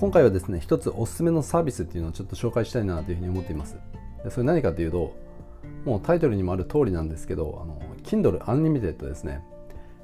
[0.00, 3.76] 今回はですね一つおすすめのサービスっていうのをちょっと紹介したいなというふうに思っています。
[4.30, 5.14] それ何かというと
[5.84, 9.44] もうタイトルにもある通りなんですけどあの Kindle Unlimited ですね。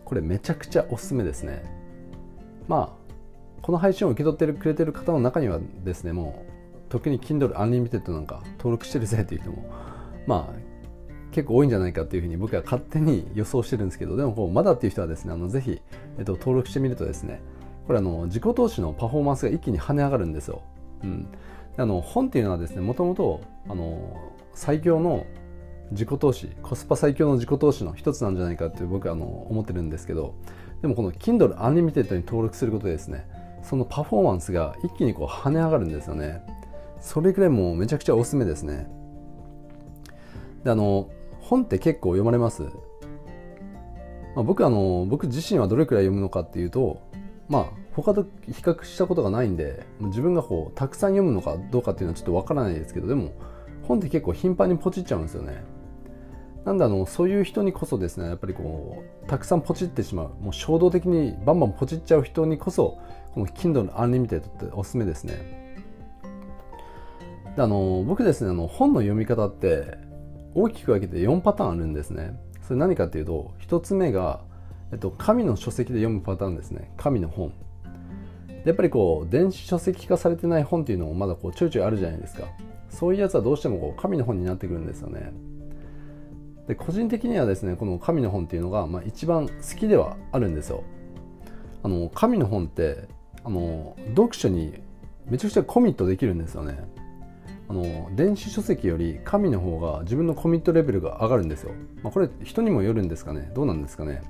[0.04, 1.64] これめちゃくちゃおすすめですね。
[2.68, 6.52] まあこの配信を受け取ってくれてる方の中にはですねもう
[6.90, 9.64] 特に Kindle Unlimited なんか登録してるぜという人も
[10.26, 10.54] まあ
[11.32, 15.80] 結構多いんじゃないかっていうふうに僕は勝手に予想してるんですけどでもこうまだっていう人はですねあのぜひ、
[16.18, 17.40] えっと、登録してみるとですね
[17.86, 20.62] これあの自己投資のパフォーマンスが一気に跳ね上がるんですよ。
[21.04, 21.28] うん、
[21.76, 23.40] あの本っていうのはですねもともと
[24.54, 25.26] 最強の
[25.92, 30.34] 自己投資コスパ最強の自己投資の一つなんじゃないかって僕あの思ってるんですけど
[30.82, 33.28] でもこの Kindle Unlimited に登録することでですね
[33.62, 36.42] そのパフォーマンスが一気にこう跳ね上がるんですよね。
[37.00, 38.88] それくらいもうめちゃくちゃおすすめですね。
[40.64, 41.08] であの
[41.40, 42.70] 本って結構読まれます、ま
[44.38, 47.00] あ、僕あの僕自身はどれくらい読むのかっていうと
[47.48, 53.32] まあ他と比較したことがないんで自分がこうたくさん読むのかどうかっていうのはちょっとわからないですけどでも
[53.82, 55.64] 本って結構頻繁にポチっちゃうんですよね。
[56.64, 62.98] なんであのそういう人にこそですねやっぱりこうたくさんポチってしまうもう衝動的にバンバンポチっちゃう人にこそ
[63.32, 65.76] この Kindle Unlimited っておすすめですね。
[67.54, 69.96] であの僕ですねあの本の読み方って
[70.54, 72.36] 大きく分けて4パターンあるんですね。
[72.62, 74.40] それ何かっていうと1つ目が
[74.92, 76.92] えっと、紙の書籍で読むパターンですね。
[76.96, 77.52] 紙の本。
[78.64, 82.48] やっぱりこう電子書籍化されてない本っていうのもまだこうちょいちょいあるじゃないですか。
[82.90, 85.32] そういうやつはどうしてもこう紙の本になってくるんですよね。
[86.66, 90.82] で個人的にはですねこの紙の本っていうのが、まあ、一番好きではあるんですよ。
[91.82, 93.08] あの紙の本って
[93.44, 94.74] あの読書に
[95.26, 96.76] めちゃくちゃコミットできるんですよね。
[97.68, 103.50] あの電子書籍より紙の方が自分のコミットレベルが上がるんですよ、まあ、これ人にもよるんですかね。
[103.54, 104.22] どうなんですかね。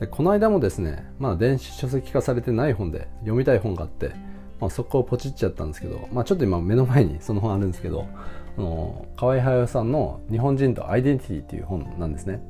[0.00, 4.12] でこの間もですね、まあ、電子書籍化されてない本で読みたい本があって、
[4.60, 8.08] まあ、そこをポチっちゃったんですけど、まあ、ちょっと今目の前にその本あるんですけど
[8.56, 12.40] あの河合隼さんの「日本人とアイデンティティ」っていう本なんですね。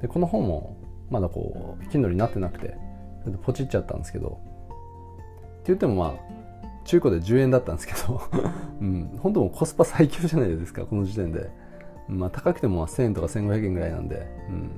[0.00, 0.76] でこの本も
[1.10, 2.76] まだこう Kindle になってなくて
[3.42, 6.38] ポチっちゃったんですけどって言ってもまあ
[6.84, 8.22] 中古で10円だったんですけど、
[8.80, 11.50] うん、本当もコスパ最強じゃないですかこの時点で、
[12.08, 14.70] まあ、高くても1000円とか1500円ぐらいなんで、うん、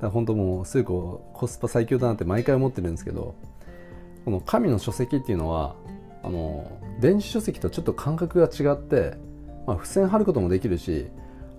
[0.00, 3.34] だ本当もうすぐこうコスパ最強だなって毎回思ってるんですけど
[4.24, 5.74] この紙の書籍っていうのは
[6.22, 6.70] あの
[7.00, 9.16] 電子書籍とちょっと感覚が違って、
[9.66, 11.08] まあ、付箋貼ることもできるし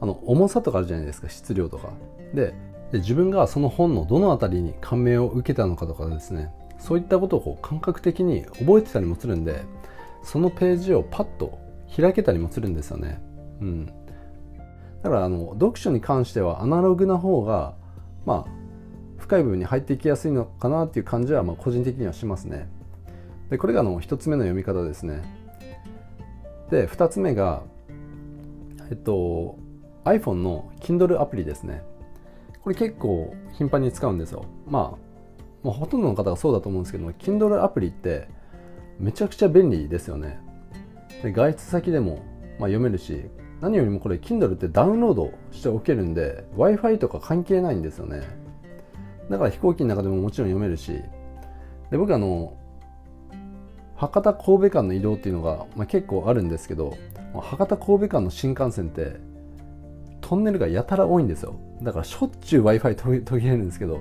[0.02, 1.90] あの重さとかあるじゃないですか質量とか
[2.34, 2.54] で
[2.92, 9.64] で自分がその本のどの辺りに感銘を受けたのかとかですねそういったことをこう感覚的に覚えてたりもするんで
[10.24, 11.60] そのページをパッと
[11.96, 13.22] 開けたりもするんですよね。
[13.62, 13.86] うん、
[15.04, 17.74] だからあの読書に関してはアナログな方が
[18.30, 18.60] まあ
[19.18, 22.70] 深い部分に入っていきやすいのかなっていう感じはま個人的にはしますね。
[23.50, 25.24] でこれがあの1つ目の読み方ですね。
[26.70, 27.64] で2つ目が
[28.92, 29.58] えっと
[30.06, 31.82] iPhone の Kindle アプリですね。
[32.62, 34.46] これ結構頻繁に使うんですよ。
[34.68, 34.98] まあ、
[35.64, 38.28] まあ、ほとんどの方がそうだと思うんですけども Kindle アプリって
[39.00, 40.40] めちゃくちゃ便利ですよね。
[41.24, 42.18] で外出先でも
[42.60, 43.26] まあ読めるし
[43.62, 48.22] 何よりもこれ Kindle ってダウンロードしておけるんで Wi-Fi とか関係ないんですよね。
[49.30, 51.02] だから飛行機の中でももちろん読めるし。
[51.92, 52.56] で僕あの
[53.96, 56.96] 博多神戸間の移動っていうのが、まあ、結構あるんですけど
[57.34, 59.18] 博多神戸間の新幹線って
[60.22, 61.56] トンネルがやたら多いんですよ。
[61.82, 64.00] だからしょっちゅう Wi-Fi 途切れるんですけど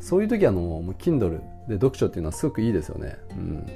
[0.00, 3.66] そういう時あのもう Kindle で読書っていうのはすごくいいですよね、うん、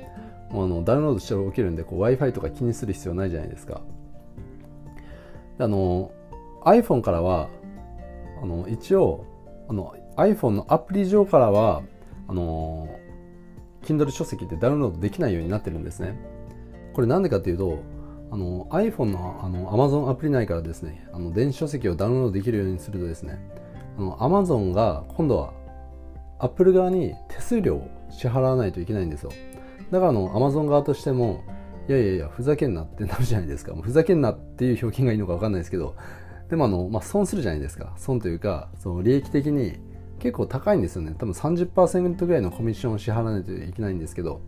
[0.51, 3.81] もうあのダウンロードしておけるんで Wi-Fi とか気にする必要ないじゃないですか。
[5.59, 6.13] あの
[6.65, 7.49] iPhone からは
[8.43, 9.25] あの一応
[9.69, 11.83] あの iPhone のアプリ上からは
[12.29, 12.89] あの
[13.83, 16.19] Kindle 書籍ってダウンロードできないようになってるんですね。
[16.93, 17.79] これなんでかっていうと
[18.31, 23.39] あの iPhone のあの Amazon アプリ内からですねあの電子書籍をダウンロードできるようにするとですね
[23.99, 25.53] あの Amazon が今度は
[26.39, 29.31] Apple 側に手数料を支払わないといけないんですよ。
[29.91, 31.43] だからあの Amazon 側としても
[31.89, 33.75] いやいやいや、ふざけんなってなるじゃないですか。
[33.75, 35.97] ふざけんなっていう表現がいいのかわかんないですけど、
[36.49, 37.95] でもあの、まあ、損するじゃないですか。
[37.97, 39.79] 損というか、その利益的に
[40.19, 41.15] 結構高いんですよね。
[41.19, 44.41] 多分30%ぐらいのコミッションを支払わないといけないんですけど、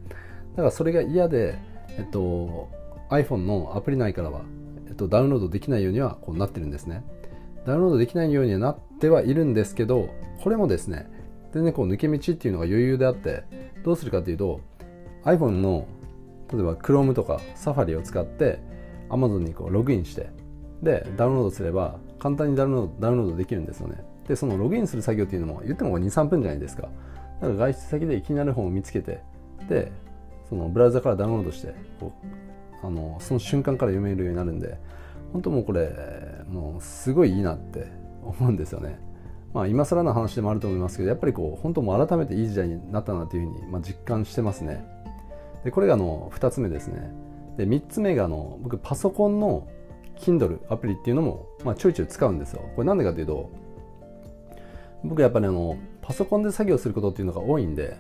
[0.53, 1.59] だからそれが嫌で、
[1.97, 2.69] えっと、
[3.11, 4.43] iPhone のアプリ内からは、
[4.87, 7.03] えっと、ダウンロードできないようにはこうなってるんですね。
[7.67, 10.11] ダウンロードできないようにはなってはいるんですけど、
[10.43, 11.11] これもですね、
[11.53, 13.45] 全然こう抜け道っていうのが余裕であって、
[13.83, 14.61] どうするかというと、
[15.25, 15.87] iPhone の
[16.53, 18.61] 例えば Chrome とか Safari を使って
[19.09, 20.31] Amazon にこうログインして
[20.83, 29.21] でダウンロードすれば簡単にダウンロードダウンロードできるんですよねでそのログインする作業っていうのも言っても23分じゃないですかだから外出先で気になる本を見つけて
[29.69, 29.93] で
[30.49, 32.13] そのブラウザからダウンロードしてこ
[32.83, 34.79] うあのその瞬間から読めるようになるんで
[35.33, 35.91] 本当もうこれ
[36.49, 37.87] もうすごいいいなって
[38.23, 38.99] 思うんですよね。
[39.53, 44.85] まあ、今更の話でもあると思いますけどやっぱりこう本当もう改めていい時代になったなというふうに、まあ、実感してますね。
[45.65, 47.11] でこれがあの2つ目ですね。
[47.57, 49.67] で3つ目があの僕パソコンの
[50.17, 52.63] Kindle アプリっていうのも、まあ、ちょいちょい使うんですよ。
[52.77, 53.51] これなんでかというと
[55.03, 57.97] 僕やっぱりあのパソコンで作業することっていうのが多いんで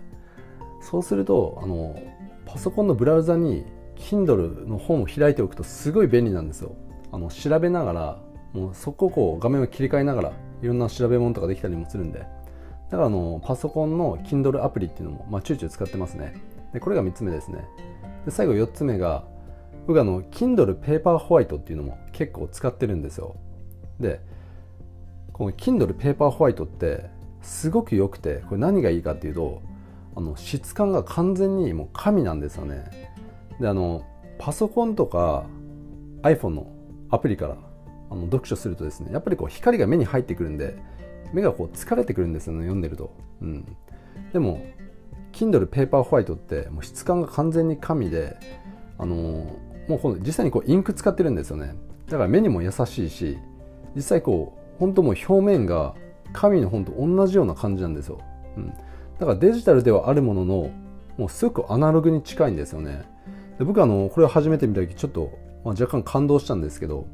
[0.80, 2.00] そうするとあの
[2.46, 3.64] パソコンのブラウザに
[3.96, 6.74] Kindle の本を開いておくとすごい便利なんですよ。
[7.12, 8.18] あの調べながら
[8.52, 10.32] もうそこをこう画面を切り替えながら
[10.62, 16.34] いろんな調べ物とかできたりもするんでだからあのパソコンの Kindle アプリっていうのも、まあ、ちょいちょい使ってますね
[16.74, 17.64] でこれが3つ目ですね。
[18.26, 19.24] で最後4つ目が
[19.86, 23.36] 僕あの Kindle ペーパーホワイトっていうのも結構使ってるんですよ。
[24.00, 24.20] で
[25.32, 27.08] この Kindle ペーパーホワイトって
[27.42, 29.62] すごく良くてこれ何がいいかっていうと
[30.16, 32.84] あの質感が完全にもう紙なんですよね。
[33.60, 34.04] であの
[34.38, 35.46] パソコンとか
[36.22, 36.66] iPhone の
[37.10, 37.56] アプリから
[38.10, 40.76] あの読書するとですねやっぱりこう光が目に入ってくるんで
[41.32, 43.12] 目がこう疲れてくるんですよね読んでると、
[43.42, 43.76] うん、
[44.32, 44.62] でも
[45.34, 48.36] Kindle ペーパーホワイトってもう質感が完全に紙で
[48.98, 49.16] あの
[49.88, 51.74] もうこの実際にこうインク使ってるんですよね。
[52.06, 53.38] だから目にも優しいし
[53.94, 55.94] 実際こう本当もう表面が
[56.32, 58.20] 紙の本と同じような感じなんですよ、
[58.56, 58.74] うん、だ
[59.20, 60.70] からデジタルではあるものの
[61.16, 63.04] もうすごくアナログに近いんですよね。
[63.58, 65.30] で僕あのこれを初めて見た時ちょっと、
[65.64, 67.06] まあ、若干感動したんですけど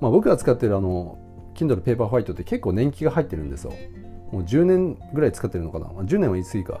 [0.00, 1.18] まあ、僕が使ってるあの
[1.54, 3.72] Kindle Paper White って結構年季が入ってるんですよ。
[4.32, 6.80] もう10年ぐらい使ってるのかな、まあ、10年は言い過ぎか。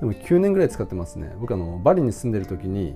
[0.00, 1.34] でも9年ぐらい使ってますね。
[1.40, 2.94] 僕あのバリに住んでる時に、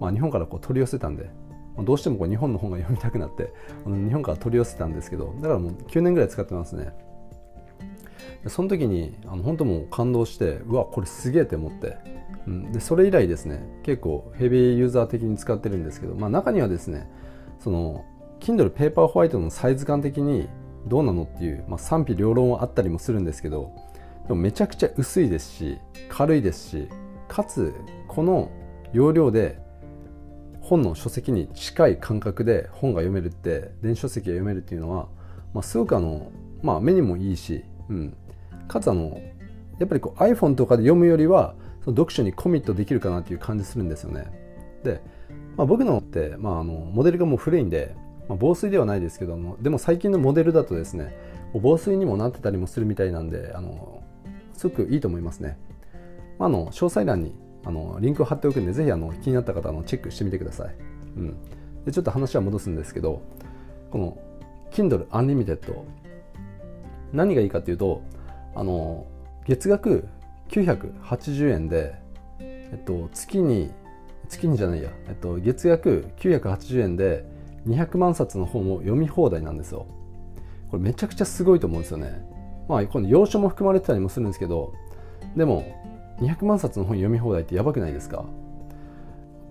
[0.00, 1.30] まあ、日本からこう取り寄せたんで、
[1.78, 3.52] どうしてもこう日本の本が読みたくなって
[3.86, 6.92] あの日本から取り寄せたんですけどだからもう9年ぐらい使ってますね。
[8.46, 11.98] その時にあの本当もう感動してうわこれすげえって思って、
[12.46, 17.06] うん、でそれ以来ですね結構ヘビーユーザー的に使ってるんですけど、まあ、中にはですね
[17.58, 18.04] その
[18.40, 20.48] Kindle ペーパーホワイトのサイズ感的に
[20.86, 23.74] どうなのっていう、まあ、賛否両論はあったりもするんですけど
[24.26, 25.78] でもめちゃくちゃ薄いですし
[26.08, 26.88] 軽いですし
[27.28, 27.74] かつ
[28.08, 28.50] この
[28.92, 29.58] 容量で
[30.60, 35.08] 本の書籍に近い感覚で本が読めるって電子書籍が読めるっていうのは、
[35.52, 36.30] まあ、すごくあの、
[36.62, 38.16] まあ、目にもいいし、うん、
[38.68, 39.20] かつあの
[39.78, 44.26] やっぱりこう iPhone とかで読むよりはその読書にコミットできるかなっていう感じするんですよね。
[44.84, 45.00] で、
[45.56, 47.94] まあ、僕のって、まあ、あのモデルがもう古いんで
[48.30, 51.12] まあ、防水ではないですけどもでも最近のモデルだとですね
[51.52, 53.99] 防水にもなってたりもするみたいなんであの
[54.60, 55.56] すごくいいと思いますね、
[56.38, 57.34] まあ、あの詳細欄に
[57.64, 60.76] あのリンクを貼っておくんでぜひあの気になった方のチェックしてみてください、
[61.16, 61.36] うん、
[61.86, 63.22] でちょっと話は戻すんですけど
[63.90, 64.18] この
[64.70, 65.58] Kindle Unlimited
[67.14, 68.02] 何がいいかというと
[68.54, 69.06] あの
[69.46, 70.06] 月額
[70.50, 71.94] 980円で、
[72.38, 73.72] えっと、月に
[74.28, 77.24] 月にじゃないや、えっと、月額980円で
[77.66, 79.86] 200万冊の本を読み放題なんですよ。
[80.70, 82.39] これめちゃくちゃすごいと思うんですよね。
[82.70, 84.72] まあこの要所も含まれてたりもするんですけど
[85.36, 85.76] でも
[86.20, 88.24] 200万冊の本読み放題ってやばくないですか？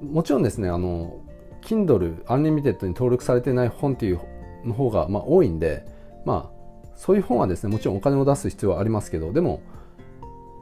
[0.01, 1.19] もちろんですねあの
[1.62, 4.19] Kindle Unlimited に登録されてない本っていう
[4.63, 5.86] の方がまあ多いんで
[6.25, 9.62] まあそういう本はですねもちろんお金を出す必要はありますけどでも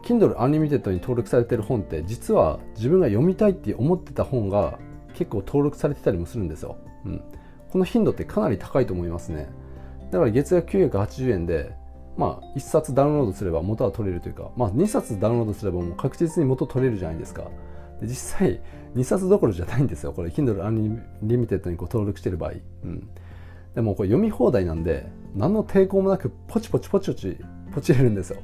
[0.04, 4.80] Kindle Unlimited に登録されてる本って実は自分が読みたいって思ってた本が
[5.14, 6.78] 結構登録されてたりもするんですよ。
[7.06, 7.21] うん、
[7.71, 9.49] この頻度ってかなり高いと思いますね。
[10.11, 11.76] だから月額980円で
[12.18, 17.44] まあ1冊ダウンロードすれば元は取れるというかまあ2冊ダウンロードすればもう確実に元取れるじゃないですか。
[18.02, 18.62] で実際
[18.95, 20.14] 2冊どころじゃないんですよ。
[20.14, 20.64] これ Kindle
[21.21, 23.09] Unlimited にこう登録してる場合、うん、
[23.76, 27.38] でもこれ読み放題なんで何の抵抗もなくポチポチポチポチ
[27.74, 28.42] ポチれるんですよ。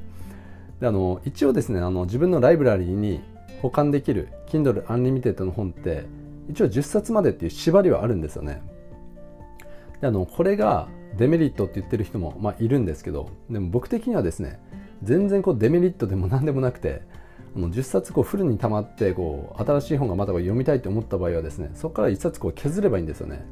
[0.80, 3.20] であの一応ですねあの自分のライブラリーに
[3.62, 6.04] 保管できる Kindle Unlimited の本って
[6.48, 8.62] 一応10冊までっていう縛りはあるんですよね。
[10.00, 14.60] であのこれがデメリットって言ってる人も、まあ、いるんですけどでも僕的にはですね
[15.02, 17.02] 全然こうデメリットでも何でもなくて
[17.56, 23.44] あの10冊こうフルに溜まってこう新しい本がまた読みたいと思った場合はですねそこから1冊こう削ればいいんですよね。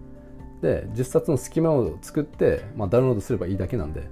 [0.60, 4.08] で10冊の隙間を作って、まあ、ダウンロードすればいいだけなんで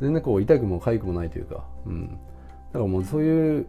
[0.00, 2.16] 全然こう痛くも痒くもないというか、うん、だ
[2.72, 3.66] からもうそういう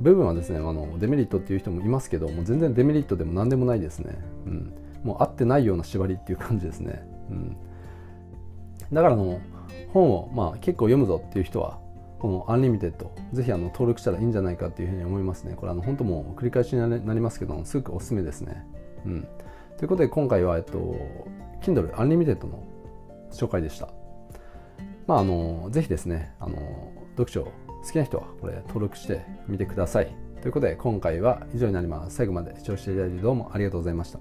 [0.00, 4.72] 部分はですねあのデメリットっていう人もいますけどもう全然デメリットでも何でもないですね、うん、
[5.04, 7.56] もうあってないような縛りっていう感じですね、うん、
[8.92, 9.40] だからの
[9.92, 11.78] 本を、まあ、結構読むぞっていう人は
[12.18, 15.54] この Unlimited ぜひあの登録したらいいんじゃないかっていうふうに思いますね。
[15.56, 18.64] これあの本当もう繰り返しになりますけどすごくおすすめですね、
[19.04, 19.28] うん、
[19.76, 20.96] ということで今回は、えっと、
[21.62, 22.62] Kindle Unlimited の
[23.32, 23.88] 紹介でした。
[25.06, 26.56] まああのぜひですねあの
[27.16, 27.50] 読書好
[27.90, 30.14] きな人はこれ登録してみてください。
[30.40, 32.16] ということで今回は以上になります。
[32.16, 34.20] 最後まで視聴していただいてどうもありがとうございました。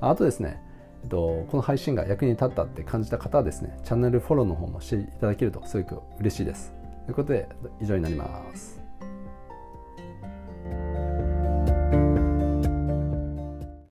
[0.00, 0.62] あとですね
[1.04, 6.72] えっと、この配信が役に立ったって感じた方はですねチャンネルフォローの方もしていただけるとすごく嬉しいです。
[7.04, 7.46] ということで
[7.80, 8.83] 以上になります。